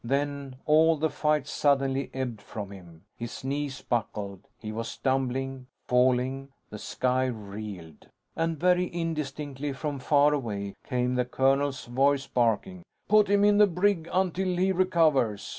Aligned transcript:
Then, 0.03 0.55
all 0.65 0.97
the 0.97 1.11
fight 1.11 1.45
suddenly 1.45 2.09
ebbed 2.11 2.41
from 2.41 2.71
him. 2.71 3.03
His 3.17 3.43
knees 3.43 3.83
buckled. 3.83 4.47
He 4.57 4.71
was 4.71 4.87
stumbling, 4.87 5.67
falling. 5.85 6.49
The 6.71 6.79
sky 6.79 7.25
reeled. 7.25 8.07
And 8.35 8.57
very 8.59 8.87
indistinctly, 8.91 9.73
from 9.73 9.99
far 9.99 10.33
away, 10.33 10.73
came 10.83 11.13
the 11.13 11.25
colonel's 11.25 11.85
voice, 11.85 12.25
barking: 12.25 12.81
"Put 13.09 13.27
him 13.27 13.43
in 13.45 13.59
the 13.59 13.67
brig 13.67 14.09
until 14.11 14.57
he 14.57 14.71
recovers. 14.71 15.47